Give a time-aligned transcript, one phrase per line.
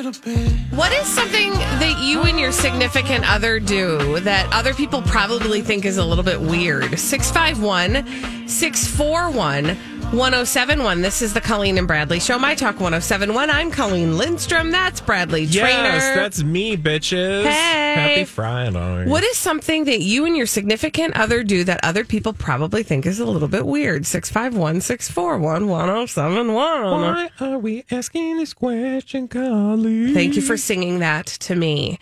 [0.00, 5.84] What is something that you and your significant other do that other people probably think
[5.84, 6.98] is a little bit weird?
[6.98, 9.76] 651 641
[10.12, 11.02] 1071.
[11.02, 12.36] This is the Colleen and Bradley Show.
[12.36, 13.48] My Talk 1071.
[13.48, 14.72] I'm Colleen Lindstrom.
[14.72, 15.84] That's Bradley Traynor.
[15.84, 17.44] Yes, that's me, bitches.
[17.44, 17.94] Hey.
[17.94, 19.08] Happy Friday.
[19.08, 23.06] What is something that you and your significant other do that other people probably think
[23.06, 24.04] is a little bit weird?
[24.04, 26.56] 651 641 1071.
[26.56, 30.12] Why are we asking this question, Colleen?
[30.12, 32.00] Thank you for singing that to me.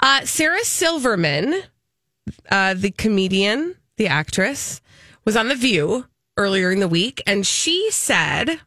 [0.00, 1.60] Uh, Sarah Silverman,
[2.52, 4.80] uh, the comedian, the actress,
[5.24, 6.04] was on The View
[6.38, 8.60] earlier in the week, and she said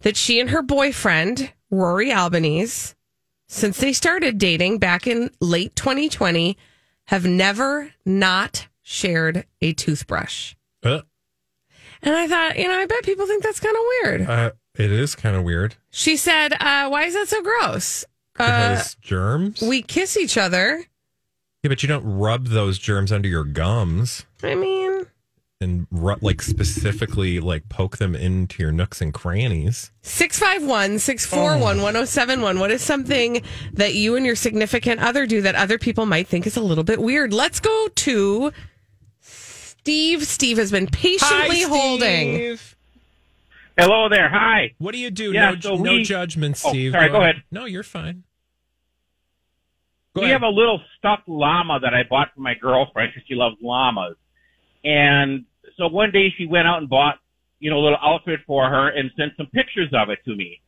[0.00, 2.94] that she and her boyfriend, Rory Albanese,
[3.48, 6.56] since they started dating back in late 2020,
[7.08, 10.54] have never not shared a toothbrush.
[10.82, 11.00] Uh,
[12.02, 14.20] And I thought, you know, I bet people think that's kind of weird.
[14.30, 15.74] uh, it is kind of weird.
[15.90, 18.04] She said, uh, why is that so gross?
[18.38, 19.62] Uh, Because germs?
[19.62, 20.84] we kiss each other.
[21.62, 24.85] yeah, but you don't rub those germs under your gums I mean,
[25.60, 29.90] and ru- like specifically like poke them into your nooks and crannies.
[30.02, 32.58] 651 641 1071.
[32.60, 36.46] What is something that you and your significant other do that other people might think
[36.46, 37.32] is a little bit weird?
[37.32, 38.52] Let's go to
[39.20, 40.24] Steve.
[40.24, 42.58] Steve has been patiently holding.
[43.78, 44.28] Hello there.
[44.28, 44.74] Hi.
[44.78, 45.32] What do you do?
[45.32, 46.92] Yeah, no, so no we- judgment, Oh, Steve.
[46.92, 47.42] sorry, go ahead.
[47.50, 48.24] No, you're fine.
[50.14, 50.40] Go we ahead.
[50.40, 54.16] have a little stuffed llama that I bought for my girlfriend because she loves llamas.
[54.84, 55.44] And
[55.76, 57.18] so one day she went out and bought,
[57.58, 60.60] you know, a little outfit for her and sent some pictures of it to me.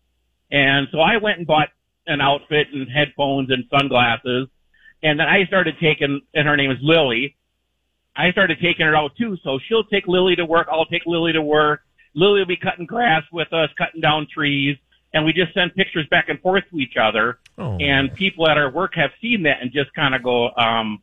[0.51, 1.69] And so I went and bought
[2.07, 4.49] an outfit and headphones and sunglasses.
[5.03, 7.37] And then I started taking, and her name is Lily.
[8.17, 9.37] I started taking her out too.
[9.45, 10.69] So she'll take Lily to work.
[10.71, 11.83] I'll take Lily to work.
[12.15, 14.77] Lily will be cutting grass with us, cutting down trees.
[15.15, 17.39] And we just send pictures back and forth to each other.
[17.57, 17.79] Oh.
[17.79, 21.03] And people at our work have seen that and just kind of go, um,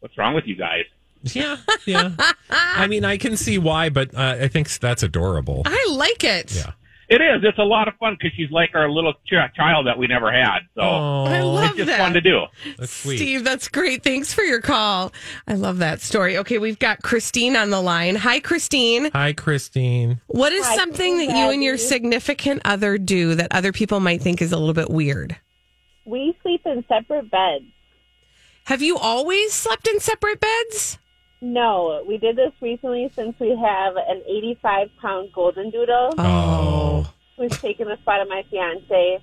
[0.00, 0.84] what's wrong with you guys?
[1.32, 2.12] Yeah, yeah.
[2.50, 5.62] I mean, I can see why, but uh, I think that's adorable.
[5.64, 6.54] I like it.
[6.54, 6.72] Yeah.
[7.06, 7.42] It is.
[7.44, 10.32] It's a lot of fun because she's like our little ch- child that we never
[10.32, 10.60] had.
[10.74, 11.98] So Oh, I love it's just that.
[11.98, 12.44] fun to do.
[12.78, 13.18] that's sweet.
[13.18, 14.02] Steve, that's great.
[14.02, 15.12] Thanks for your call.
[15.46, 16.38] I love that story.
[16.38, 18.16] Okay, we've got Christine on the line.
[18.16, 19.10] Hi, Christine.
[19.12, 20.22] Hi, Christine.
[20.28, 24.22] What is Hi, something that you and your significant other do that other people might
[24.22, 25.36] think is a little bit weird?
[26.06, 27.64] We sleep in separate beds.
[28.64, 30.98] Have you always slept in separate beds?
[31.44, 37.04] No, we did this recently since we have an 85 pound golden doodle oh.
[37.06, 39.18] oh, who's taken the spot of my fiance,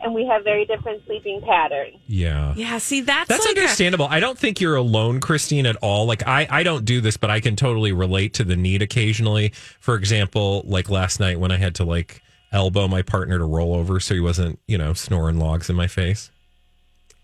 [0.00, 1.96] and we have very different sleeping patterns.
[2.06, 2.54] yeah.
[2.56, 4.06] Yeah, see, that's That's like a- understandable.
[4.06, 6.06] I don't think you're alone, Christine, at all.
[6.06, 9.52] Like I, I don't do this, but I can totally relate to the need occasionally.
[9.78, 12.22] For example, like last night when I had to like
[12.52, 15.88] elbow my partner to roll over so he wasn't, you know, snoring logs in my
[15.88, 16.30] face.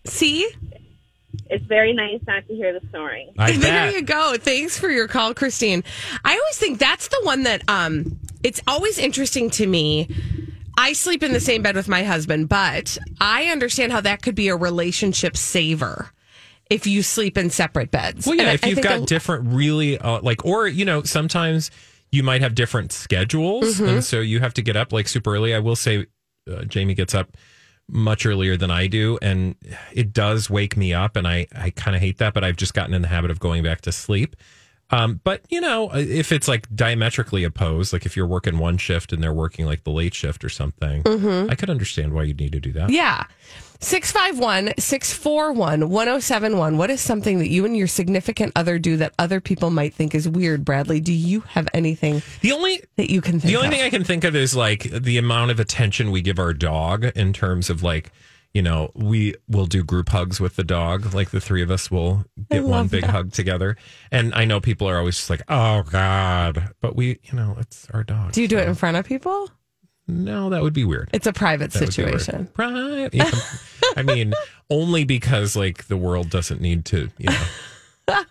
[0.04, 0.50] see,
[1.50, 3.32] It's very nice not to hear the snoring.
[3.38, 4.37] I there you go.
[4.38, 5.82] Thanks for your call, Christine.
[6.25, 10.09] I always think that's the one that um it's always interesting to me.
[10.78, 14.34] I sleep in the same bed with my husband, but I understand how that could
[14.34, 16.11] be a relationship saver
[16.70, 18.26] if you sleep in separate beds.
[18.26, 20.87] Well, yeah, And if I you've think got a- different, really, uh, like, or, you
[20.87, 21.70] know, sometimes
[22.11, 23.75] you might have different schedules.
[23.76, 23.88] Mm-hmm.
[23.88, 25.55] And so you have to get up like super early.
[25.55, 26.06] I will say,
[26.50, 27.37] uh, Jamie gets up
[27.88, 29.19] much earlier than I do.
[29.20, 29.56] And
[29.93, 31.17] it does wake me up.
[31.17, 33.40] And I, I kind of hate that, but I've just gotten in the habit of
[33.40, 34.37] going back to sleep.
[34.90, 39.12] Um, but you know, if it's like diametrically opposed, like if you're working one shift
[39.12, 41.02] and they're working like the late shift or something,
[41.50, 42.88] I could understand why you'd need to do that.
[42.88, 42.94] Mm-hmm.
[42.94, 43.25] Yeah.
[43.82, 46.76] 651 641 1071.
[46.79, 50.14] What is something that you and your significant other do that other people might think
[50.14, 51.00] is weird, Bradley?
[51.00, 53.75] Do you have anything The only that you can think The only of?
[53.75, 57.05] thing I can think of is like the amount of attention we give our dog
[57.17, 58.12] in terms of like,
[58.55, 61.12] you know, we will do group hugs with the dog.
[61.12, 63.11] Like the three of us will get one big that.
[63.11, 63.76] hug together.
[64.12, 67.88] And I know people are always just like, "Oh God," but we, you know, it's
[67.93, 68.32] our dog.
[68.32, 69.50] Do you do it in front of people?
[70.08, 71.08] No, that would be weird.
[71.12, 72.20] It's a private That would be weird.
[72.20, 72.49] situation.
[72.56, 73.08] Right.
[73.12, 73.31] Yeah.
[73.96, 74.34] I mean,
[74.70, 78.22] only because like the world doesn't need to, you know,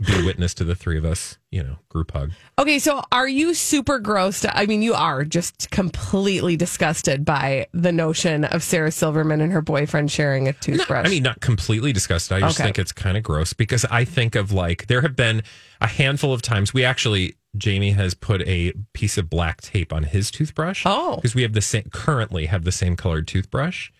[0.00, 2.32] be a witness to the three of us, you know, group hug.
[2.58, 4.50] Okay, so are you super grossed?
[4.54, 9.60] I mean, you are just completely disgusted by the notion of Sarah Silverman and her
[9.62, 11.06] boyfriend sharing a toothbrush.
[11.06, 12.36] I mean, not completely disgusted.
[12.36, 12.68] I just Okay.
[12.68, 15.42] think it's kind of gross because I think of like there have been
[15.82, 20.04] a handful of times we actually Jamie has put a piece of black tape on
[20.04, 20.82] his toothbrush.
[20.86, 21.16] Oh.
[21.16, 23.90] because we have the same currently have the same colored toothbrush,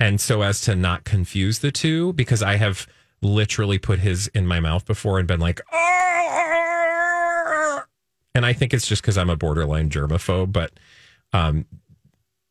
[0.00, 2.86] and so as to not confuse the two, because I have
[3.22, 5.60] literally put his in my mouth before and been like,
[6.54, 7.84] "Ah!"
[8.34, 10.72] and I think it's just because I'm a borderline germaphobe, but.
[11.32, 11.66] Um,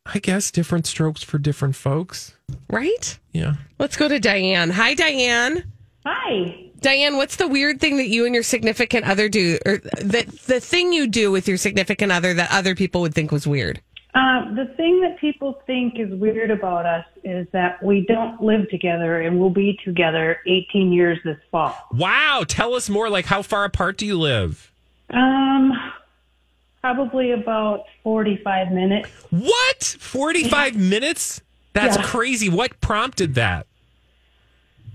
[0.06, 2.36] I guess different strokes for different folks.
[2.70, 3.18] right?
[3.32, 3.54] Yeah.
[3.80, 4.70] Let's go to Diane.
[4.72, 5.64] Hi, Diane.
[6.06, 6.70] Hi.
[6.84, 10.60] Diane, what's the weird thing that you and your significant other do, or the the
[10.60, 13.82] thing you do with your significant other that other people would think was weird?
[14.14, 18.70] Uh, the thing that people think is weird about us is that we don't live
[18.70, 21.76] together and we'll be together 18 years this fall.
[21.92, 22.44] Wow.
[22.48, 23.10] Tell us more.
[23.10, 24.72] Like, how far apart do you live?
[25.10, 25.74] Um,
[26.82, 29.10] probably about 45 minutes.
[29.32, 29.84] What?
[30.00, 31.42] 45 minutes?
[31.74, 32.04] That's Yeah.
[32.04, 32.50] crazy.
[32.50, 33.66] What prompted that?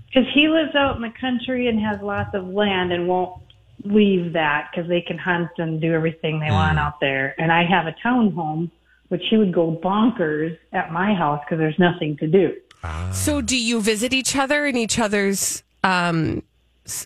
[0.09, 3.41] Because he lives out in the country and has lots of land and won't
[3.83, 7.39] leave that because they can hunt and do everything they want out there.
[7.39, 8.71] And I have a townhome,
[9.09, 12.55] which he would go bonkers at my house because there's nothing to do.
[13.11, 16.43] So, do you visit each other in each other's um,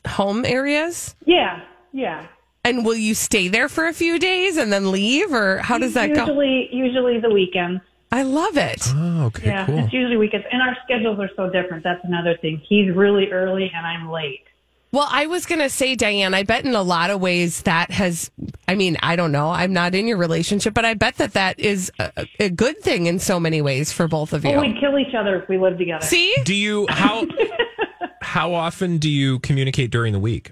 [0.05, 1.15] home areas?
[1.25, 1.61] Yeah,
[1.91, 2.27] yeah.
[2.63, 5.95] And will you stay there for a few days and then leave, or how does
[5.95, 6.21] that go?
[6.21, 7.81] usually, Usually the weekends.
[8.13, 8.83] I love it.
[8.95, 9.79] Oh, okay, Yeah, cool.
[9.79, 11.83] it's usually weekends, and our schedules are so different.
[11.83, 12.61] That's another thing.
[12.69, 14.43] He's really early, and I'm late.
[14.91, 17.89] Well, I was going to say, Diane, I bet in a lot of ways that
[17.89, 18.29] has,
[18.67, 19.49] I mean, I don't know.
[19.49, 23.07] I'm not in your relationship, but I bet that that is a, a good thing
[23.07, 24.51] in so many ways for both of you.
[24.51, 26.05] Oh, we'd kill each other if we lived together.
[26.05, 26.35] See?
[26.43, 27.25] Do you, how,
[28.21, 30.51] how often do you communicate during the week?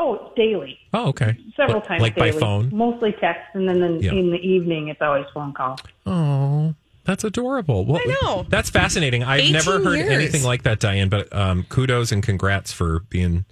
[0.00, 1.36] Oh, daily, Oh, okay.
[1.56, 2.02] several Like- times.
[2.02, 2.38] Like by daily.
[2.40, 2.70] phone?
[2.72, 4.12] mostly text, and then in, Yeah.
[4.12, 5.76] in the evening it's always phone call.
[6.08, 6.74] Oh,
[7.04, 7.84] that's adorable.
[7.86, 8.46] Well, I know.
[8.48, 9.24] That's fascinating.
[9.24, 10.10] I've never heard years.
[10.10, 13.44] anything like that, Diane, but um, kudos and congrats for being,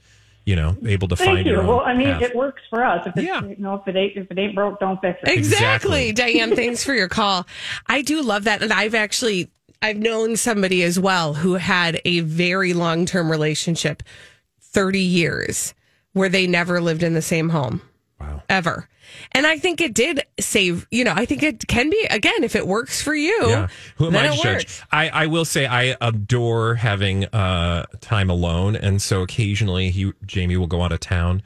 [0.45, 1.53] you know, able to Thank find you.
[1.53, 2.23] your own Well, I mean, path.
[2.23, 3.07] it works for us.
[3.07, 3.43] If it's, Yeah.
[3.45, 5.29] you know, if it ain't if it ain't broke, don't fix it.
[5.31, 6.09] Exactly.
[6.09, 6.13] Exactly.
[6.13, 7.47] Diane, thanks for your call.
[7.87, 8.63] I do love that.
[8.63, 9.49] And I've actually,
[9.81, 14.03] I've known somebody as well who had a very long-term relationship,
[14.61, 15.75] 30 years,
[16.13, 17.81] where they never lived in the same home.
[18.21, 18.43] Wow.
[18.49, 18.89] Ever.
[19.33, 22.57] And I think it did save, you know, I think it can be, again, if
[22.57, 23.39] it works for you.
[23.49, 23.69] Yeah.
[23.97, 24.83] Who am I to judge?
[24.91, 28.77] I, I will say I adore having uh, time alone.
[28.77, 31.43] And so occasionally he, Jamie will go out of town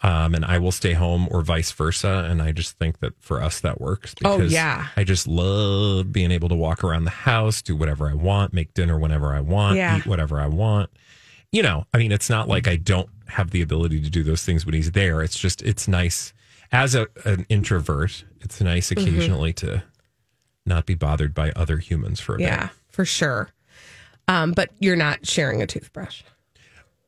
[0.00, 2.26] um, and I will stay home or vice versa.
[2.30, 4.14] And I just think that for us that works.
[4.24, 4.86] Oh, because yeah.
[4.96, 8.74] I just love being able to walk around the house, do whatever I want, make
[8.74, 9.98] dinner whenever I want, Yeah.
[9.98, 10.90] eat whatever I want.
[11.50, 14.44] You know, I mean, it's not like I don't have the ability to do those
[14.44, 15.22] things when he's there.
[15.22, 16.32] It's just, it's nice
[16.72, 18.24] as a, an introvert.
[18.40, 19.06] It's nice Mm-hmm.
[19.06, 19.82] occasionally to
[20.66, 22.44] not be bothered by other humans for a bit.
[22.46, 23.50] Yeah, for sure.
[24.28, 26.22] Um, but you're not sharing a toothbrush.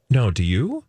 [0.08, 0.84] No, do you?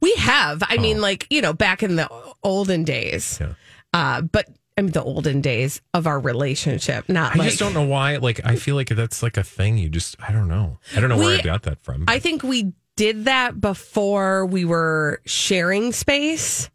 [0.00, 0.62] We have.
[0.66, 2.08] I mean, like, you know, back in the
[2.42, 3.38] olden days.
[3.40, 3.46] Oh.
[3.46, 3.52] Yeah.
[3.92, 7.48] Uh, but I mean, the olden days of our relationship, not I like.
[7.48, 8.16] just don't know why.
[8.16, 9.78] Like, I feel like that's like a thing.
[9.78, 10.78] You just, I don't know.
[10.96, 12.04] I don't know where I got that from.
[12.08, 16.68] I think we did that before we were sharing space,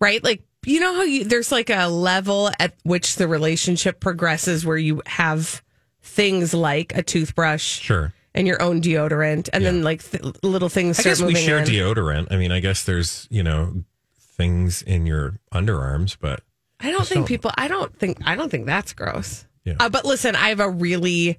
[0.00, 0.22] right?
[0.22, 4.76] Like, you know how you, there's like a level at which the relationship progresses where
[4.76, 5.62] you have
[6.02, 8.12] things like a toothbrush sure.
[8.34, 11.64] and your own deodorant, and then like th- little things I guess we share in.
[11.64, 12.28] deodorant.
[12.30, 13.84] I mean, I guess there's, you know,
[14.18, 16.40] things in your underarms, but
[16.80, 17.50] I don't think people.
[17.56, 18.18] I don't think.
[18.24, 19.46] I don't think that's gross.
[19.64, 19.74] Yeah.
[19.78, 21.38] Uh, but listen, I have a really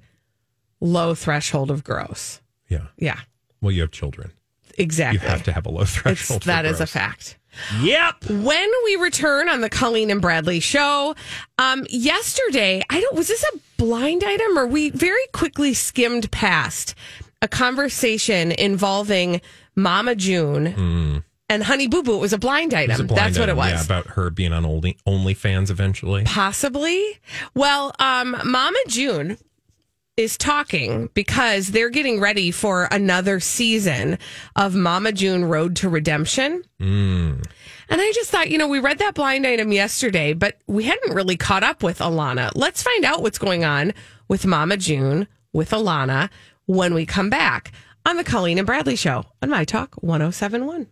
[0.80, 2.40] low threshold of gross.
[2.68, 2.86] yeah.
[2.96, 3.20] Yeah,
[3.60, 4.32] Well, you have children.
[4.78, 5.20] exactly.
[5.22, 6.42] You have to have a low threshold.
[6.44, 7.38] that is a fact.
[7.80, 8.24] Yep.
[8.30, 11.14] When we return on the Colleen and Bradley show,
[11.58, 16.94] um, yesterday, I don't, was this a blind item or we very quickly skimmed past
[17.42, 19.40] a conversation involving
[19.76, 22.16] Mama June and Honey Boo Boo?
[22.16, 23.00] It was a blind item.
[23.00, 23.70] A blind That's what it was.
[23.70, 26.24] Yeah, about her being on Only OnlyFans eventually.
[26.24, 27.18] Possibly.
[27.54, 29.38] Well, um, Mama June
[30.16, 34.18] is talking because they're getting ready for another season
[34.54, 36.62] of Mama June Road to Redemption.
[36.80, 37.44] Mm.
[37.88, 41.14] And I just thought, you know, we read that blind item yesterday, but we hadn't
[41.14, 42.52] really caught up with Alana.
[42.54, 43.92] Let's find out what's going on
[44.28, 46.30] with Mama June with Alana
[46.66, 47.72] when we come back
[48.06, 50.86] on the Colleen and Bradley Show on My Talk 1071.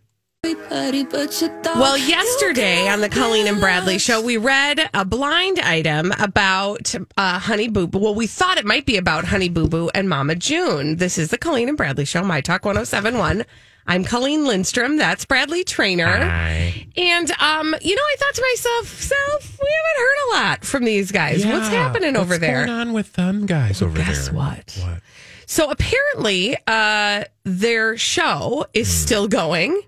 [1.75, 7.39] Well, yesterday on the Colleen and Bradley show, we read a blind item about uh,
[7.39, 7.99] Honey Boo Boo.
[7.99, 10.97] Well, we thought it might be about Honey Boo Boo and Mama June.
[10.97, 13.45] This is the Colleen and Bradley show, My Talk 1071.
[13.87, 14.97] I'm Colleen Lindstrom.
[14.97, 16.05] That's Bradley Traynor.
[16.25, 16.87] Hi.
[16.97, 20.85] And, um, you know, I thought to myself, self, we haven't heard a lot from
[20.85, 21.45] these guys.
[21.45, 21.83] What's Yeah.
[21.83, 22.65] happening over What's there?
[22.65, 24.35] going on with them guys over Guess there?
[24.35, 24.77] what?
[24.81, 24.99] What?
[25.45, 28.93] So apparently, uh, their show is Hmm.
[29.05, 29.81] still going.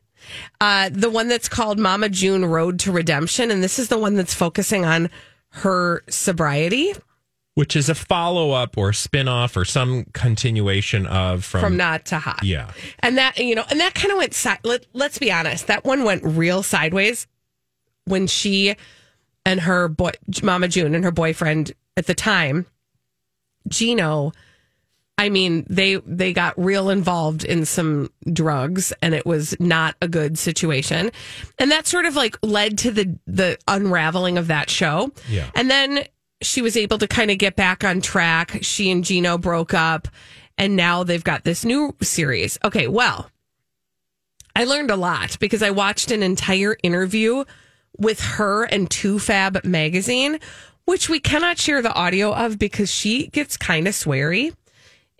[0.61, 4.15] Uh, the one that's called Mama June Road to Redemption, and this is the one
[4.15, 5.09] that's focusing on
[5.49, 6.93] her sobriety
[7.53, 12.05] Which is a follow up or spin off or some continuation of from, from, not
[12.07, 12.43] to hot.
[12.43, 12.71] Yeah.
[12.99, 14.33] and that you know, and that kind of went.
[14.33, 17.27] Si- let, let's be honest, that one went real sideways
[18.05, 18.75] when she
[19.45, 20.11] and her boy,
[20.43, 22.65] Mama June, and her boyfriend at the time,
[23.69, 24.33] Gino.
[25.17, 30.07] I mean, they they got real involved in some drugs, and it was not a
[30.09, 31.11] good situation,
[31.57, 35.11] and that sort of like led to the the unraveling of that show.
[35.29, 35.49] Yeah.
[35.55, 36.05] and then
[36.41, 38.59] she was able to kind of get back on track.
[38.61, 40.09] She and Gino broke up,
[40.57, 42.59] and now they've got this new series.
[42.65, 43.29] Okay, well,
[44.53, 47.45] I learned a lot because I watched an entire interview
[47.97, 50.39] with her and TooFab magazine,
[50.83, 54.53] which we cannot share the audio of because she gets kind of sweary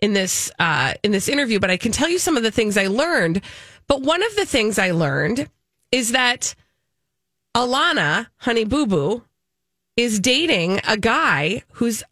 [0.00, 1.58] in this uh, in this interview.
[1.60, 3.40] But I can tell you some of the things I learned.
[3.88, 5.48] But one of the things I learned
[5.92, 6.54] is that
[7.54, 9.22] Alana, Honey Boo Boo,
[9.96, 12.02] is dating a guy who's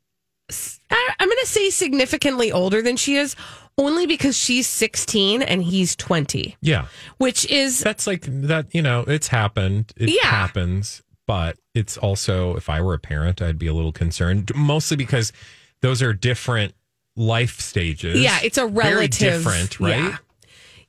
[0.90, 3.34] I'm going to say significantly older than she is,
[3.78, 6.86] only because she's 16 and he's 20, Yeah.
[7.16, 9.92] which is That's like that, you know, it's happened.
[9.96, 10.28] It Yeah.
[10.28, 11.02] happens.
[11.26, 15.32] But it's also, if I were a parent, I'd be a little concerned, mostly because
[15.80, 16.74] those are different
[17.16, 18.20] life stages.
[18.20, 19.98] Yeah, it's a relative Very different, right?
[19.98, 20.16] yeah.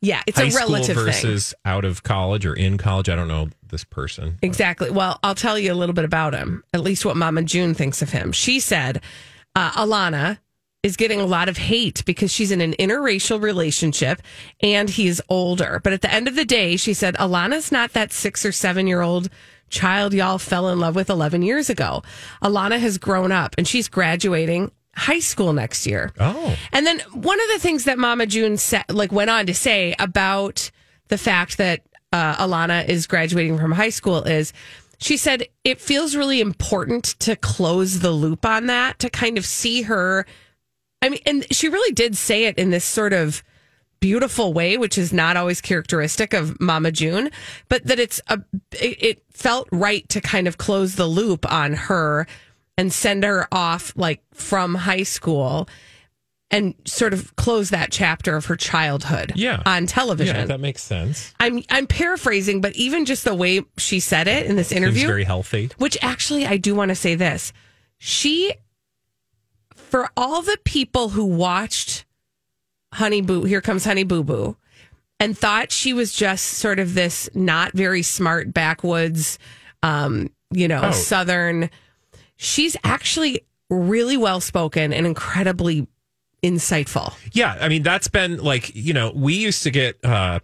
[0.02, 1.22] yeah, it's High a relative school thing.
[1.22, 3.10] versus out of college or in college.
[3.10, 4.38] I don't know this person.
[4.42, 4.90] Exactly.
[4.90, 8.02] Well, I'll tell you a little bit about him, at least what Mama June thinks
[8.02, 8.32] of him.
[8.32, 9.02] She said
[9.56, 10.40] uh, Alana
[10.84, 14.22] is getting a lot of hate because she's in an interracial relationship
[14.62, 15.82] and he's older.
[15.84, 18.86] But at the end of the day, she said Alana's not that six or seven
[18.86, 19.30] year old
[19.70, 22.04] child y'all fell in love with 11 years ago.
[22.44, 26.12] Alana has grown up and she's graduating high school next year.
[26.20, 26.56] Oh.
[26.72, 29.96] And then one of the things that Mama June said, like went on to say
[30.00, 30.72] about
[31.10, 34.54] the fact that uh, Alana is graduating from high school is
[34.98, 39.46] she said it feels really important to close the loop on that to kind of
[39.46, 40.26] see her.
[41.02, 43.44] I mean, and she really did say it in this sort of
[44.00, 47.30] beautiful way, which is not always characteristic of Mama June,
[47.70, 48.40] but that it's a
[48.72, 52.28] it, it felt right to kind of close the loop on her
[52.78, 55.68] and send her off like from high school
[56.52, 59.64] and sort of close that chapter of her childhood Yeah.
[59.66, 60.36] on television.
[60.36, 61.34] Yeah, that makes sense.
[61.40, 65.08] I'm I'm paraphrasing, but even just the way she said it in this Seems interview,
[65.08, 65.72] very healthy.
[65.78, 67.52] which actually I do want to say this.
[67.98, 68.54] She
[69.74, 72.06] for all the people who watched
[72.94, 74.58] Honey Boo Here Comes Honey Boo Boo
[75.20, 79.40] and thought she was just sort of this not very smart backwoods
[79.84, 80.92] um, you know, Oh.
[80.92, 81.70] southern
[82.38, 85.88] she's actually really well spoken and incredibly
[86.44, 87.14] insightful.
[87.34, 90.40] Yeah, I mean that's been like you know we used to get uh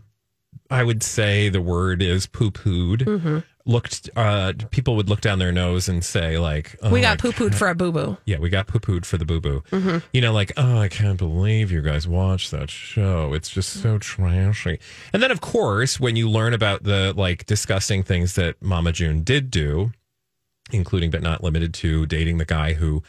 [0.70, 3.02] I would say the word is poo pooed.
[3.02, 3.40] Mm-hmm.
[3.64, 7.32] Looked uh people would look down their nose and say like oh we got poo
[7.32, 8.18] pooed for a boo boo.
[8.26, 9.64] Yeah, we got poo pooed for the boo boo.
[9.70, 10.00] Mm-hmm.
[10.14, 13.34] You know, like, oh, I can't believe you guys watch that show.
[13.34, 14.80] It's just so trashy.
[15.14, 19.22] And then, of course, when you learn about the like disgusting things that Mama June
[19.22, 19.92] did do,
[20.72, 23.04] including but not limited to dating the guy who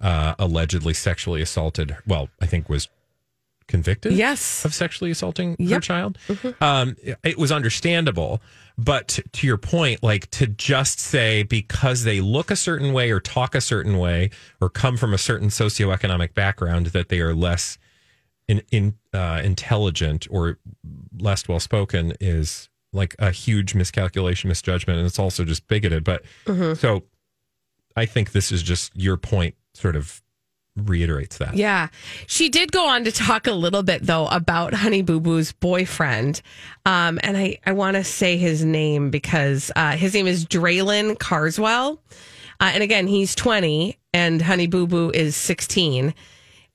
[0.00, 2.88] uh, allegedly sexually assaulted, well, I think was
[3.66, 4.64] convicted Yes.
[4.64, 5.82] of sexually assaulting her Yep.
[5.82, 6.18] child.
[6.60, 8.40] Um, it was understandable,
[8.78, 13.20] but to your point, like to just say because they look a certain way or
[13.20, 17.76] talk a certain way or come from a certain socioeconomic background that they are less
[18.46, 20.58] in, in uh, intelligent or
[21.18, 26.04] less well spoken is like a huge miscalculation, misjudgment, and it's also just bigoted.
[26.04, 26.22] But
[26.76, 27.04] so
[27.96, 30.22] I think this is just your point, sort of
[30.76, 31.56] reiterates that.
[31.56, 31.88] Yeah.
[32.26, 36.40] She did go on to talk a little bit, though, about Honey Boo Boo's boyfriend.
[36.86, 41.18] Um, and I, I want to say his name because uh, his name is Dralin
[41.18, 42.00] Carswell.
[42.60, 46.14] Uh, and again, he's 20 and Honey Boo Boo is 16.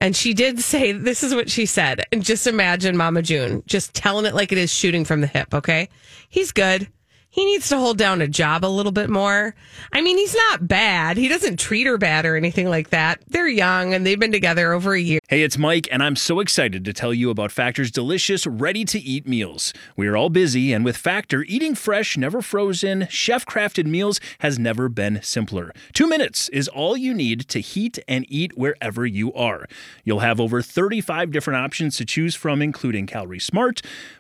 [0.04, 2.04] And she did say, this is what she said.
[2.12, 5.54] And just imagine Mama June just telling it like it is shooting from the hip,
[5.54, 5.88] okay?
[6.28, 6.90] He's good.
[7.34, 9.56] He needs to hold down a job a little bit more.
[9.92, 11.18] I mean, he's not bad.
[11.18, 13.22] He doesn't treat her bad or anything like that.
[13.28, 15.20] They're young and they've been together over a year.
[15.28, 19.00] Hey, it's Mike, and I'm so excited to tell you about Factor's delicious, ready to
[19.00, 19.74] eat meals.
[19.98, 24.60] We are all busy, and with Factor, eating fresh, never frozen, chef crafted meals has
[24.60, 25.74] never been simpler.
[25.92, 29.66] Two minutes is all you need to heat and eat wherever you are.
[30.04, 33.82] You'll have over 35 different options to choose from, including Calorie Smart,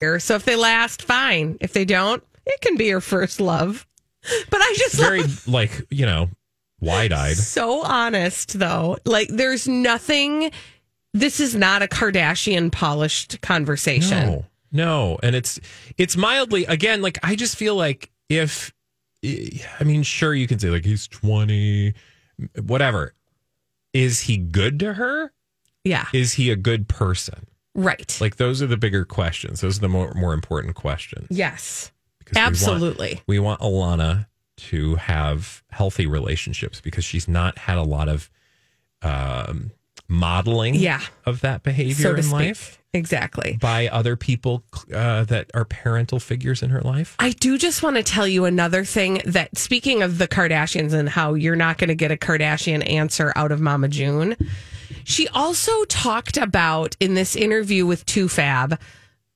[0.00, 1.58] So if they last, fine.
[1.60, 3.86] If they don't, it can be your first love.
[4.50, 6.28] But I just Very love- like you know,
[6.80, 7.36] wide eyed.
[7.36, 8.98] so honest though.
[9.04, 10.50] Like there's nothing.
[11.14, 14.26] This is not a Kardashian polished conversation.
[14.26, 15.58] No, no, and it's
[15.96, 17.00] it's mildly again.
[17.00, 18.72] Like I just feel like if
[19.24, 21.94] I mean, sure, you can say like he's twenty,
[22.60, 23.14] whatever.
[23.94, 25.32] Is he good to her?
[25.84, 27.46] Yeah, Is he a good person?
[27.78, 28.18] Right.
[28.20, 29.60] Like those are the bigger questions.
[29.62, 31.26] Those are the more more important questions.
[31.30, 33.20] yes, Because we want- absolutely.
[33.26, 34.26] We want, Alana
[34.58, 38.28] to have healthy relationships because she's not had a lot of
[39.02, 39.70] um,
[40.08, 41.00] modeling Yeah.
[41.26, 42.32] of that behavior so in speak.
[42.32, 43.58] life Exactly.
[43.60, 47.14] by other people uh, that are parental figures in her life.
[47.20, 51.08] I do just want to tell you another thing that speaking of the Kardashians and
[51.08, 54.34] how you're not going to get a Kardashian answer out of Mama June,
[55.04, 58.78] she also talked about in this interview with TooFab,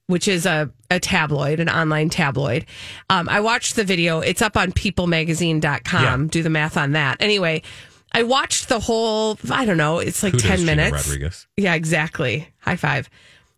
[0.07, 2.67] which is a, a tabloid, an online tabloid.
[3.09, 4.21] Um, I watched the video.
[4.21, 6.23] It's up on peoplemagazine.com.
[6.23, 6.29] Yeah.
[6.29, 7.17] Do the math on that.
[7.21, 7.63] Anyway,
[8.13, 11.07] I watched the whole, I don't know, it's like Kudos, 10 Gina minutes.
[11.09, 11.47] Rodriguez.
[11.57, 12.49] Yeah, exactly.
[12.61, 13.09] High five.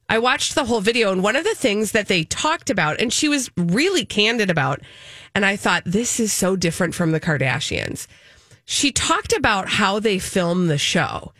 [0.08, 3.12] I watched the whole video, and one of the things that they talked about, and
[3.12, 4.80] she was really candid about,
[5.34, 8.06] and I thought, this is so different from the Kardashians.
[8.66, 11.32] She talked about how they film the show,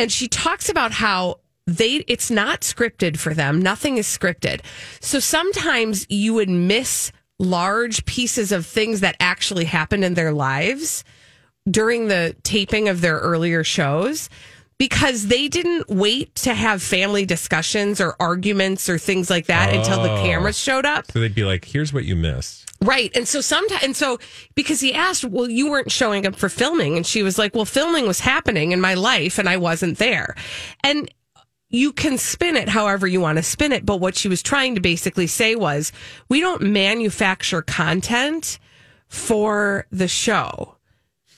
[0.00, 4.60] and she talks about how they it's not scripted for them nothing is scripted
[5.00, 11.04] so sometimes you would miss large pieces of things that actually happened in their lives
[11.70, 14.28] during the taping of their earlier shows
[14.78, 20.02] because they didn't wait to have family discussions or arguments or things like that until
[20.02, 20.22] the Oh.
[20.22, 21.12] cameras showed up.
[21.12, 23.14] So they'd be like, "Here's what you missed." Right.
[23.14, 24.18] And so sometimes, and so
[24.54, 26.96] because he asked, well, you weren't showing up for filming.
[26.96, 30.34] And she was like, well, filming was happening in my life and I wasn't there.
[30.82, 31.12] And
[31.68, 33.84] you can spin it however you want to spin it.
[33.84, 35.92] But what she was trying to basically say was,
[36.28, 38.58] we don't manufacture content
[39.08, 40.76] for the show.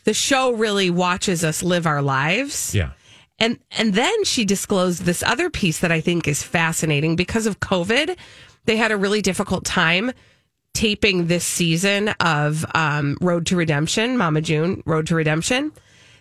[0.04, 2.74] The show really watches us live our lives.
[2.74, 2.92] Yeah.
[3.38, 7.60] And and then she disclosed this other piece that I think is fascinating because of
[7.60, 8.16] COVID.
[8.66, 10.12] They had a really difficult time
[10.74, 15.72] taping this season of um, Road to Redemption, Mama June, Road to Redemption.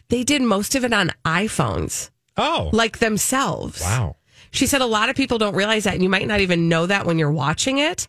[0.09, 3.81] They did most of it on iPhones, Oh, like themselves.
[3.81, 4.15] wow.
[4.51, 6.85] She said a lot of people don't realize that, and you might not even know
[6.85, 8.07] that when you're watching it.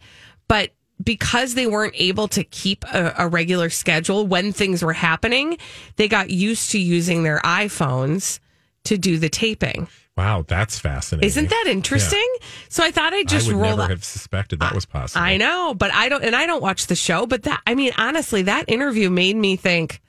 [0.49, 0.71] But
[1.03, 5.59] because they weren't able to keep a, a regular schedule when things were happening,
[5.97, 8.41] they got used to using their iPhones
[8.85, 9.87] to do the taping.
[10.17, 11.27] Wow, that's fascinating.
[11.27, 12.27] Isn't that interesting?
[12.69, 13.91] So I thought I'd just I would roll never that.
[13.91, 15.25] have suspected that was possible.
[15.25, 17.25] I know, but I don't, and I don't watch the show.
[17.27, 20.03] But that, I mean, honestly, that interview made me think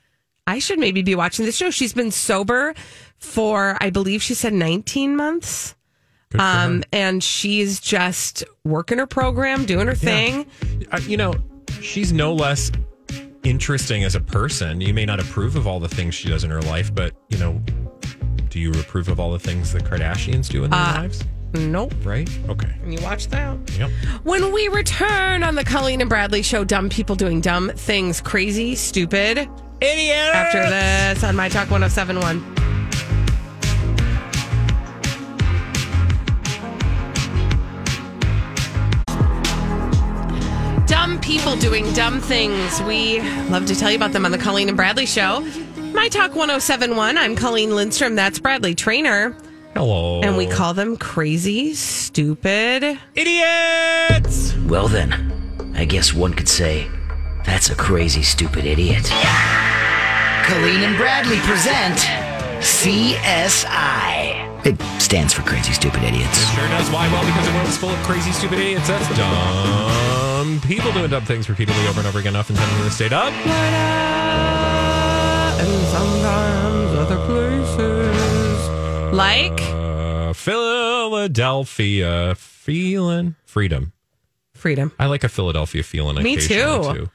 [0.46, 1.70] I should maybe be watching the show.
[1.70, 2.74] She's been sober
[3.18, 5.74] for, I believe she said 19 months.
[6.38, 6.82] Um, her.
[6.92, 10.46] and she's just working her program, doing her thing.
[10.90, 11.32] Uh, you know,
[11.80, 12.72] she's no less
[13.44, 14.80] interesting as a person.
[14.80, 17.38] You may not approve of all the things she does in her life, but you
[17.38, 17.62] know,
[18.54, 21.24] do you approve of all the things the Kardashians do in their uh, lives?
[21.54, 21.92] Nope.
[22.04, 22.30] Right?
[22.48, 22.70] Okay.
[22.84, 23.58] And you watch that?
[23.76, 23.90] Yep.
[24.22, 28.76] When we return on the Colleen and Bradley show, dumb people doing dumb things, crazy,
[28.76, 29.38] stupid,
[29.80, 30.34] idiot.
[30.34, 32.54] After this on My Talk 1071.
[40.86, 42.80] Dumb people doing dumb things.
[42.82, 45.44] We love to tell you about them on the Colleen and Bradley show.
[45.94, 47.16] My Talk 1071.
[47.16, 48.16] I'm Colleen Lindstrom.
[48.16, 49.36] That's Bradley Traynor.
[49.74, 50.20] Hello.
[50.22, 54.56] And we call them crazy, stupid idiots.
[54.66, 56.88] Well, then, I guess one could say
[57.44, 59.04] that's a crazy, stupid idiot.
[60.44, 61.96] Colleen and Bradley present
[62.58, 64.42] CSI.
[64.66, 66.42] It stands for Crazy Stupid Idiots.
[66.42, 66.90] It Sure does.
[66.90, 67.06] Why?
[67.12, 68.88] Well, because the world is full of crazy, stupid idiots.
[68.88, 73.12] That's dumb people doing dumb things repeatedly over and over again, often in the state
[73.12, 73.32] of
[75.64, 78.68] and sometimes other places.
[79.14, 83.92] Like uh, Philadelphia feeling freedom.
[84.52, 84.92] Freedom.
[84.98, 86.22] I like a Philadelphia feeling.
[86.22, 87.10] Me occasionally, too.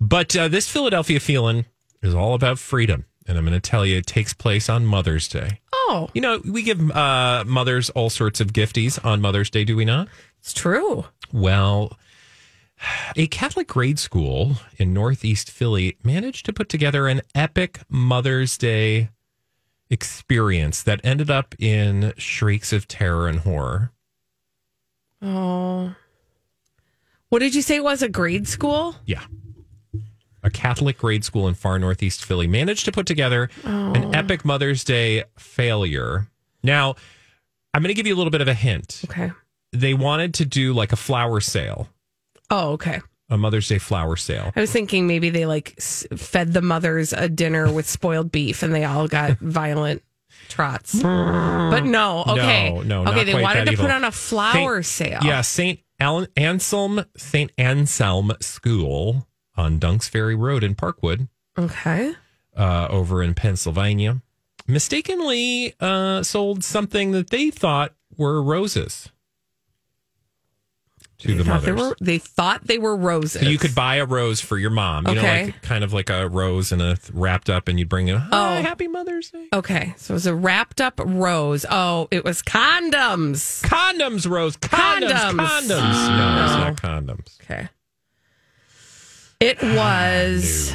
[0.00, 1.66] But uh, this Philadelphia feeling
[2.02, 3.04] is all about freedom.
[3.26, 5.60] And I'm going to tell you, it takes place on Mother's Day.
[5.72, 6.10] Oh.
[6.12, 9.84] You know, we give uh, mothers all sorts of gifties on Mother's Day, do we
[9.84, 10.08] not?
[10.40, 11.06] It's true.
[11.32, 11.96] Well,
[13.16, 19.10] a Catholic grade school in Northeast Philly managed to put together an epic Mother's Day
[19.90, 23.92] experience that ended up in shrieks of terror and horror.
[25.22, 25.94] Oh.
[27.28, 28.02] What did you say it was?
[28.02, 28.96] A grade school?
[29.06, 29.24] Yeah.
[30.42, 33.92] A Catholic grade school in far Northeast Philly managed to put together Oh.
[33.94, 36.28] an epic Mother's Day failure.
[36.62, 36.94] Now,
[37.72, 39.02] I'm going to give you a little bit of a hint.
[39.06, 39.32] Okay.
[39.72, 41.88] They wanted to do like a flower sale,
[42.54, 43.00] Oh, okay.
[43.30, 44.52] a Mother's Day flower sale.
[44.54, 48.62] I was thinking maybe they like s- fed the mothers a dinner with spoiled beef
[48.62, 50.02] and they all got violent
[50.48, 51.00] trots.
[51.02, 52.70] But no, okay.
[52.72, 53.86] No, no, Okay, they wanted to evil.
[53.86, 55.20] put on a flower Saint- sale.
[55.24, 62.12] Yeah, Saint Al- Anselm Saint Anselm School on Dunks Ferry Road in Parkwood, Okay.
[62.56, 64.20] uh, over in Pennsylvania,
[64.66, 69.10] mistakenly uh, sold something that they thought were roses
[71.24, 73.42] to They the thought they were they thought they were roses.
[73.42, 76.10] So you could buy a rose for your mom, you know, like kind of like
[76.10, 78.20] a rose and a wrapped up, and you'd bring it.
[78.32, 78.54] Oh.
[78.62, 79.48] Happy Mother's Day.
[79.52, 79.94] Okay.
[79.96, 81.66] So it was a wrapped up rose.
[81.70, 83.62] Oh, it was condoms.
[83.62, 84.56] Condoms, Rose.
[84.56, 85.10] Condoms.
[85.10, 85.36] Condoms.
[85.36, 85.68] Condoms.
[85.68, 86.64] No, it's No.
[86.64, 87.40] not condoms.
[87.42, 87.68] Okay.
[89.40, 90.74] It ah, was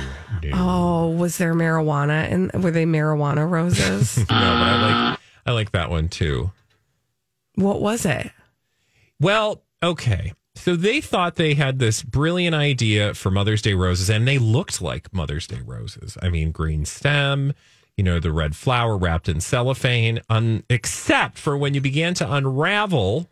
[0.54, 4.18] Oh, was there marijuana and were they marijuana roses?
[4.20, 6.52] No, but I like I like that one too.
[7.56, 8.32] what was it?
[9.20, 10.34] Well, okay.
[10.56, 14.82] So they thought they had this brilliant idea for Mother's Day roses, and they looked
[14.82, 16.18] like Mother's Day roses.
[16.22, 17.54] I mean, green stem,
[17.96, 22.34] you know, the red flower wrapped in cellophane, un- except for when you began to
[22.34, 23.30] unravel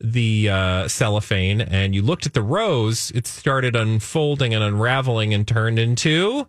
[0.00, 5.46] the uh, cellophane and you looked at the rose, it started unfolding and unraveling and
[5.46, 6.48] turned into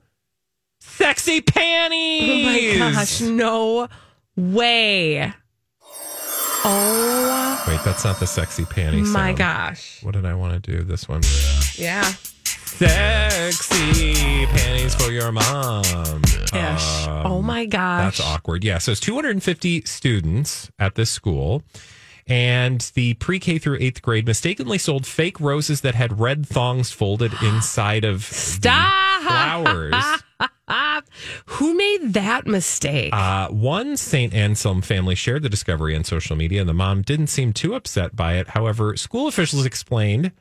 [0.79, 2.77] sexy panties.
[2.79, 3.87] Oh my gosh, no
[4.35, 5.33] way.
[6.65, 9.37] Oh Wait, that's not the sexy panty my sound.
[9.37, 9.99] gosh.
[10.03, 10.83] What did I want to do?
[10.83, 11.21] This one.
[11.75, 12.03] Yeah.
[12.43, 15.83] Sexy panties for your mom.
[16.53, 17.07] Ish.
[17.07, 18.17] Um, oh my gosh.
[18.17, 18.63] That's awkward.
[18.63, 18.77] Yeah.
[18.79, 21.63] So it's 250 students at this school.
[22.27, 26.91] And the pre K through eighth grade mistakenly sold fake roses that had red thongs
[26.91, 29.23] folded inside of Stop.
[29.23, 29.93] flowers.
[31.45, 33.13] Who made that mistake?
[33.13, 34.33] Uh, one St.
[34.33, 38.15] Anselm family shared the discovery on social media, and the mom didn't seem too upset
[38.15, 38.49] by it.
[38.49, 40.31] However, school officials explained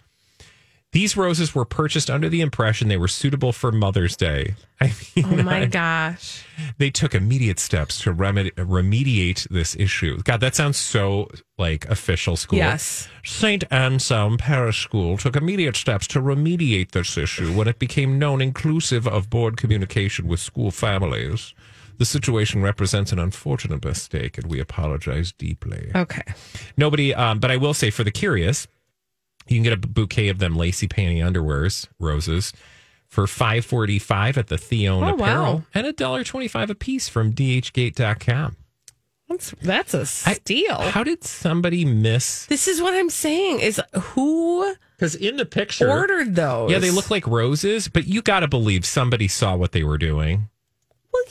[0.93, 4.55] these roses were purchased under the impression they were suitable for Mother's Day.
[4.81, 6.45] I mean, oh my gosh.
[6.77, 10.21] they took immediate steps to remedi- remediate this issue.
[10.23, 12.59] God, that sounds so like official school.
[12.59, 13.09] Yes.
[13.25, 13.65] St.
[13.71, 19.07] Anselm Parish School took immediate steps to remediate this issue when it became known inclusive
[19.07, 21.55] of board communication with school families.
[21.99, 25.91] The situation represents an unfortunate mistake, and we apologize deeply.
[25.95, 26.23] Okay.
[26.77, 28.67] Nobody, um, but I will say for the curious,
[29.49, 32.53] you can get a bouquet of them lacy panty underwears, roses,
[33.09, 35.63] for five forty five at the Theon Oh, Apparel, wow.
[35.75, 38.57] and a dollar twenty five a piece from dhgate.com.
[39.29, 40.77] That's that's a steal.
[40.77, 42.45] How did somebody miss?
[42.47, 46.71] this is what I'm saying is who Because in the picture, ordered those?
[46.71, 49.97] yeah, they look like roses, but you got to believe somebody saw what they were
[49.97, 50.51] doing
[51.13, 51.23] Well,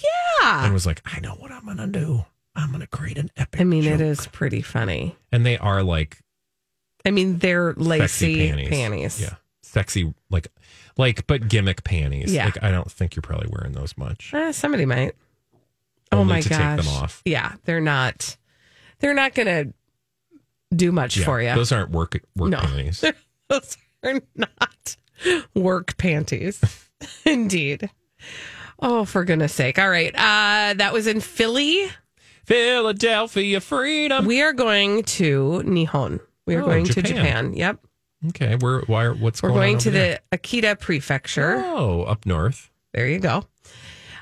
[0.41, 0.65] yeah.
[0.65, 2.25] and was like, "I know what I'm gonna do.
[2.55, 5.15] I'm gonna create an epic." I mean, it joke." is pretty funny.
[5.31, 6.17] and they are like
[7.05, 8.69] I mean, they're lacy sexy panties.
[8.69, 9.21] panties.
[9.21, 10.47] Yeah, sexy like
[10.97, 12.33] like but gimmick panties.
[12.33, 12.45] Yeah.
[12.45, 14.31] like I don't think you're probably wearing those much.
[14.33, 15.15] Eh, somebody might.
[16.11, 16.77] oh my to gosh.
[16.77, 17.21] take them off.
[17.25, 18.37] Yeah, they're not.
[18.99, 19.73] They're not going to
[20.75, 21.55] do much Yeah, for you.
[21.55, 22.59] Those aren't work work No.
[22.59, 23.03] panties.
[23.49, 24.95] Those are not
[25.55, 26.61] work panties.
[27.25, 27.89] Indeed.
[28.79, 29.79] Oh, for goodness sake.
[29.79, 30.13] All right.
[30.15, 31.89] Uh, that was in Philly.
[32.45, 34.25] Philadelphia freedom.
[34.25, 36.19] We are going to Nihon.
[36.47, 37.15] We are Oh, going to Japan.
[37.15, 37.53] Japan.
[37.53, 37.79] Yep.
[38.29, 39.05] Okay, we're why?
[39.05, 40.19] Are, what's We're going, going to there?
[40.31, 41.55] the Akita Prefecture.
[41.65, 42.69] Oh, up north.
[42.93, 43.45] There you go.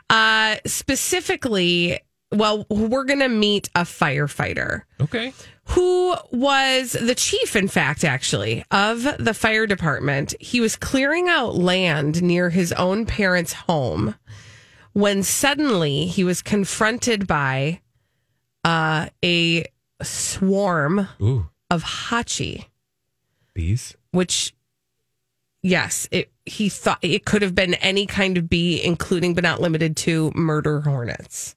[0.09, 1.99] Uh, specifically,
[2.31, 5.33] well, we're going to meet a firefighter Okay.
[5.65, 10.33] who was the chief, in fact, actually, of the fire department.
[10.39, 14.15] He was clearing out land near his own parents' home
[14.93, 17.81] when suddenly he was confronted by
[18.63, 19.65] uh, a
[20.01, 22.65] swarm Ooh, of hachi.
[23.53, 23.95] Bees.
[24.11, 24.53] which
[25.61, 29.59] yes it he thought it could have been any kind of bee including but not
[29.61, 31.55] limited to murder hornets.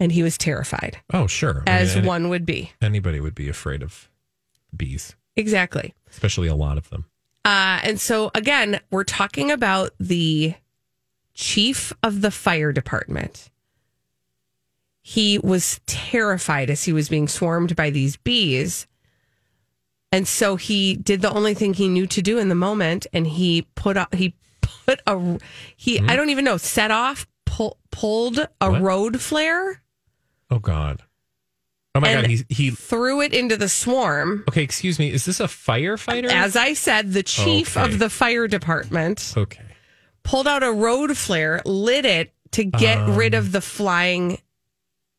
[0.00, 0.98] And he was terrified.
[1.12, 1.62] Oh, sure.
[1.66, 2.72] I as mean, any- one would be.
[2.82, 4.10] anybody would be afraid of
[4.76, 5.94] bees, exactly.
[6.10, 7.06] Especially a lot of them.
[7.44, 10.54] uh, and so again we're talking about the
[11.34, 13.48] chief of the fire department.
[15.00, 18.86] He was terrified as he was being swarmed by these bees
[20.12, 23.26] and so he did the only thing he knew to do in the moment and
[23.26, 25.38] he put up he put a
[25.76, 28.48] he i don't even know set off pull, pulled a?
[28.70, 28.80] What?
[28.82, 29.82] road flare
[30.50, 31.02] Oh God.
[31.94, 32.26] Oh my God.
[32.26, 32.70] He he.
[32.70, 35.10] threw it into the swarm Okay, excuse me.
[35.10, 36.30] Is this a firefighter?
[36.30, 37.86] as i said the chief Okay.
[37.86, 39.64] of the fire department okay.
[40.24, 43.16] pulled out a road flare lit it to get Um.
[43.16, 44.38] rid of the flying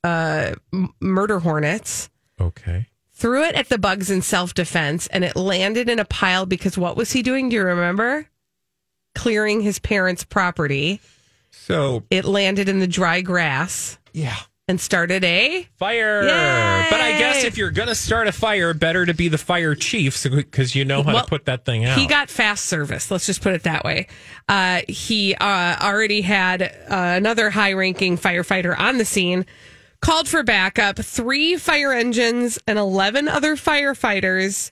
[0.03, 0.53] uh
[1.01, 2.87] murder hornets Okay.
[3.13, 6.97] Threw it at the bugs in self-defense and it landed in a pile because what
[6.97, 8.27] was he doing do you remember
[9.15, 10.99] clearing his parents property
[11.51, 14.35] So it landed in the dry grass yeah,
[14.67, 16.23] and started a fire.
[16.23, 16.87] Yay!
[16.89, 20.23] But I guess if you're gonna start a fire, better to be the fire chief,
[20.23, 21.97] because you know how Well, to put that thing out.
[21.97, 23.09] He got fast service.
[23.11, 24.07] Let's just put it that way.
[24.47, 29.45] Uh, he uh, already had uh, another high ranking firefighter on the scene,
[30.03, 30.97] called for backup.
[30.97, 34.71] Three fire engines and 11 other firefighters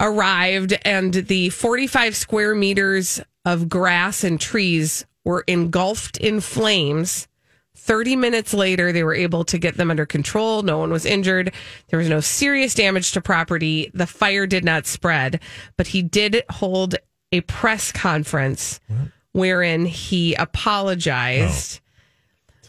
[0.00, 7.28] arrived, and the 45 square meters of grass and trees were engulfed in flames.
[7.76, 10.62] 30 minutes later, they were able to get them under control.
[10.62, 11.54] No one was injured.
[11.88, 13.90] There was no serious damage to property.
[13.94, 15.40] The fire did not spread,
[15.76, 16.96] but he did hold
[17.30, 18.80] a press conference
[19.32, 21.80] wherein he apologized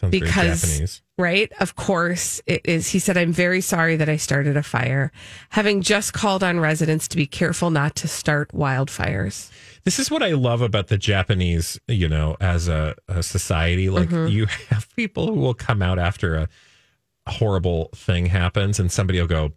[0.00, 1.02] very because Japanese.
[1.20, 5.12] Right of course it is he said i'm very sorry that i started a fire
[5.50, 9.50] having just called on residents to be careful not to start wildfires
[9.84, 13.88] This is what I love about the Japanese, you know, as a, a society.
[13.88, 14.30] Like Mhm.
[14.30, 16.48] you have people who will come out after a,
[17.26, 19.52] horrible thing happens, and somebody will go,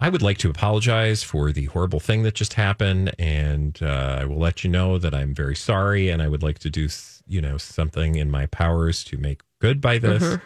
[0.00, 4.24] "I would like to apologize for the horrible thing that just happened, and uh, I
[4.24, 6.88] will let you know that I'm very sorry, and I would like to do,
[7.26, 10.40] you know, something in my powers to make good by this." Mhm.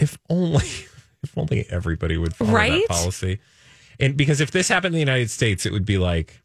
[0.00, 0.64] If only,
[1.22, 2.82] if only everybody would follow Right?
[2.88, 3.40] that policy.
[3.98, 6.40] And because if this happened in the United States, it would be like,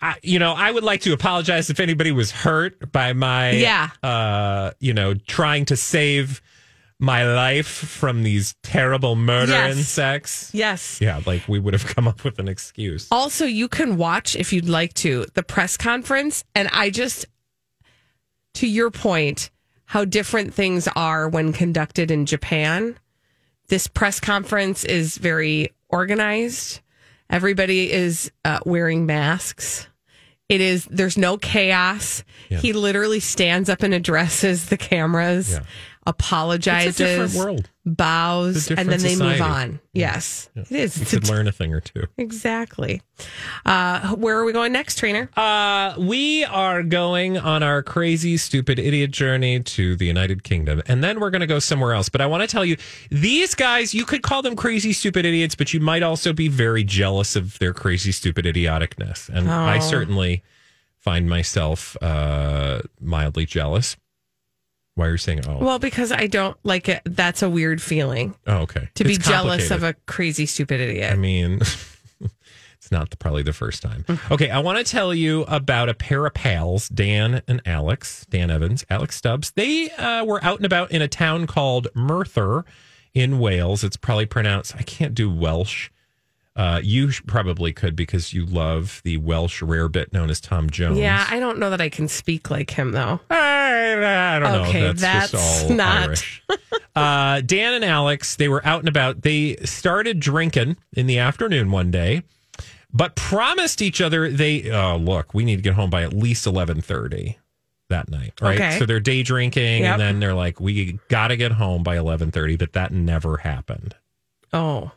[0.00, 3.90] I, you know, I would like to apologize if anybody was hurt by my, Yeah.
[4.02, 6.40] uh, you know, trying to save
[6.98, 9.76] my life from these terrible murder Yes.
[9.76, 10.50] insects.
[10.54, 13.06] yes Yeah, like we would have come up with an excuse.
[13.10, 16.42] Also, you can watch if you'd like to the press conference.
[16.54, 17.26] And I just,
[18.54, 19.50] to your point,
[19.86, 22.98] how different things are when conducted in Japan.
[23.68, 26.80] This press conference is very organized.
[27.30, 29.88] Everybody is uh, wearing masks.
[30.48, 32.22] It is, there's no chaos.
[32.48, 32.58] Yeah.
[32.58, 35.60] He literally stands up and addresses the cameras, Yeah.
[36.06, 37.70] Apologizes, It's a different world.
[37.84, 39.80] bows, and then they move on.
[39.92, 40.96] Yes, it is.
[40.96, 42.04] You It's could learn a thing or two.
[42.16, 43.02] Exactly.
[43.64, 45.28] Uh, where are we going next, Traynor?
[45.36, 50.82] Uh, we are going on our crazy, stupid, idiot journey to the United Kingdom.
[50.86, 52.08] And then we're going to go somewhere else.
[52.08, 52.76] But I want to tell you,
[53.10, 56.84] these guys, you could call them crazy, stupid idiots, but you might also be very
[56.84, 59.28] jealous of their crazy, stupid idioticness.
[59.28, 59.80] And I Oh.
[59.80, 60.42] certainly
[60.98, 63.96] find myself uh, mildly jealous.
[64.96, 65.58] Why are you saying, oh?
[65.58, 67.02] Well, because I don't like it.
[67.04, 68.88] That's a weird feeling oh, okay.
[68.94, 71.12] to be jealous of a crazy, stupid idiot.
[71.12, 71.60] I mean,
[72.20, 74.06] it's not the, probably the first time.
[74.30, 78.50] Okay, I want to tell you about a pair of pals, Dan and Alex, Dan
[78.50, 79.50] Evans, Alex Stubbs.
[79.50, 82.64] They uh, were out and about in a town called Merthyr
[83.12, 83.84] in Wales.
[83.84, 85.90] It's probably pronounced, I can't do Welsh.
[86.56, 90.98] Uh, you probably could because you love the Welsh rarebit known as Tom Jones.
[90.98, 93.20] yeah, I don't know that I can speak like him though.
[93.28, 94.86] I, I don't Okay, know.
[94.94, 96.42] That's, that's just all not- Irish.
[96.96, 99.20] uh, Dan and Alex, they were out and about.
[99.20, 102.22] They started drinking in the afternoon one day,
[102.90, 104.70] but promised each other they.
[104.70, 107.36] Oh, look, we need to get home by at least eleven thirty
[107.90, 108.32] that night.
[108.40, 108.58] Right.
[108.58, 108.78] Okay.
[108.78, 109.92] So they're day drinking, Yep.
[109.92, 113.36] and then they're like, "We got to get home by eleven thirty, but that never
[113.36, 113.94] happened.
[114.54, 114.92] Oh,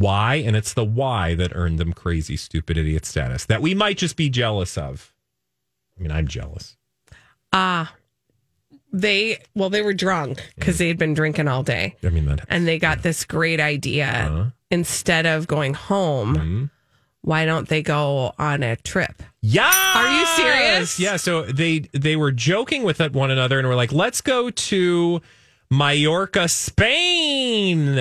[0.00, 0.36] Why?
[0.36, 4.16] And it's the why that earned them crazy, stupid idiot status that we might just
[4.16, 5.12] be jealous of.
[5.98, 6.76] I mean, I'm jealous.
[7.52, 7.94] Ah,
[8.92, 12.46] they well, they were drunk because they had been drinking all day, I mean, that.
[12.48, 14.06] and they got this great idea.
[14.08, 14.44] Uh-huh.
[14.70, 16.64] Instead of going home, Mm-hmm.
[17.22, 19.22] why don't they go on a trip?
[19.42, 19.70] Yeah.
[19.94, 20.98] Are you serious?
[20.98, 21.16] Yeah.
[21.16, 25.20] So they they were joking with one another and were like, "Let's go to
[25.70, 27.96] Mallorca, Spain."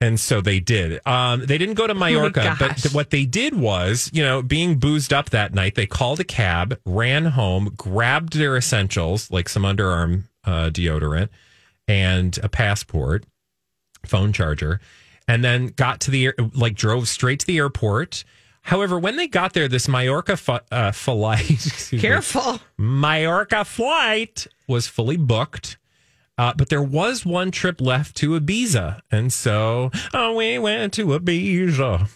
[0.00, 1.00] And so they did.
[1.06, 4.78] Um, they didn't go to Mallorca, but th- what they did was, you know, being
[4.78, 9.62] boozed up that night, they called a cab, ran home, grabbed their essentials like some
[9.62, 11.30] underarm uh, deodorant
[11.88, 13.24] and a passport,
[14.04, 14.80] phone charger,
[15.26, 18.22] and then got to the air- like drove straight to the airport.
[18.62, 22.60] However, when they got there, this Mallorca fu- uh, flight, Careful.
[22.76, 25.78] Mallorca flight was fully booked.
[26.38, 29.00] Uh, but there was one trip left to Ibiza.
[29.10, 32.08] And so oh, we went to Ibiza.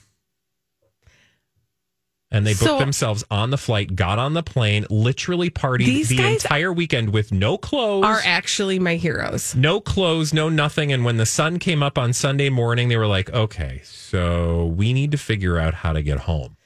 [2.33, 6.25] And they booked So- themselves on the flight, got on the plane, literally partied the
[6.25, 8.05] entire weekend with no clothes.
[8.05, 9.57] Are actually my heroes.
[9.57, 10.93] no clothes, no nothing.
[10.93, 14.93] And when the sun came up on Sunday morning, they were like, okay, so we
[14.93, 16.57] need to figure out how to get home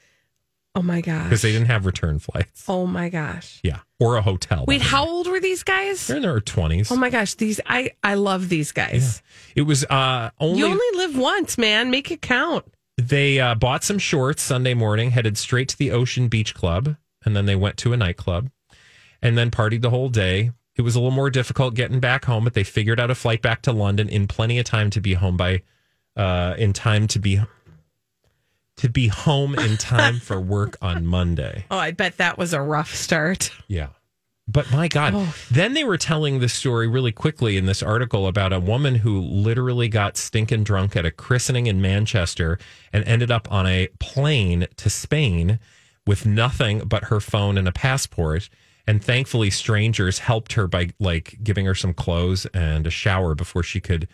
[0.77, 1.25] Oh my gosh.
[1.25, 2.65] because they didn't have return flights.
[2.69, 3.61] Oh my gosh.
[3.63, 3.79] Yeah.
[4.01, 4.65] Or a hotel.
[4.67, 6.07] Wait, how old were these guys?
[6.07, 6.91] They're in their 20s.
[6.91, 9.23] Oh my gosh, these I I love these guys.
[9.55, 11.91] It was uh, only, You only live once, man.
[11.91, 12.65] Make it count.
[12.99, 17.37] they uh, bought some shorts Sunday morning, headed straight to the Ocean Beach Club, and
[17.37, 18.51] then they went to a nightclub
[19.23, 20.51] and then partied the whole day.
[20.77, 23.43] It was a little more difficult getting back home, but they figured out a flight
[23.43, 25.63] back to London in plenty of time to be home by
[26.17, 27.41] uh, in time to be
[28.79, 31.65] to be home in time for work on Monday.
[31.71, 33.51] Oh, I bet that was a rough start.
[33.69, 33.89] Yeah.
[34.47, 35.35] But my God, Oh.
[35.51, 39.21] then they were telling the story really quickly in this article about a woman who
[39.21, 42.59] literally got stinking drunk at a christening in Manchester
[42.93, 45.59] and ended up on a plane to Spain
[46.07, 48.51] with nothing but her phone and a passport.
[48.87, 53.63] And thankfully, strangers helped her by like giving her some clothes and a shower before
[53.63, 54.09] she could,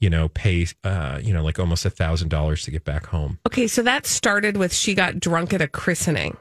[0.00, 3.38] you know, pay, uh, you know, like almost a thousand dollars to get back home.
[3.46, 6.36] Okay, so that started with she got drunk at a christening.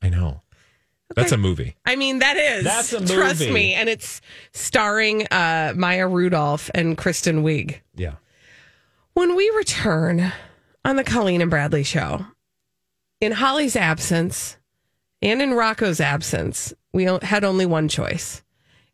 [0.00, 0.42] I know.
[1.16, 1.74] That's a movie.
[1.84, 2.64] I mean, that is.
[2.64, 3.74] That's a Trust me.
[3.74, 4.20] And it's
[4.52, 7.80] starring uh, Maya Rudolph and Kristen Wiig.
[7.96, 8.14] Yeah.
[9.14, 10.32] When we return
[10.84, 12.26] on the Colleen and Bradley show,
[13.20, 14.56] in Holly's absence
[15.20, 18.42] and in Rocco's absence, we had only one choice.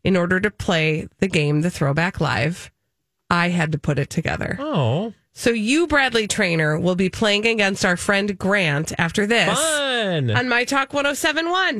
[0.03, 2.71] In order to play the game, the Throwback Live,
[3.29, 4.57] I had to put it together.
[4.59, 5.13] Oh.
[5.33, 10.31] So you, Bradley Traynor, will be playing against our friend Grant after this Fun.
[10.31, 11.75] on My Talk 1071.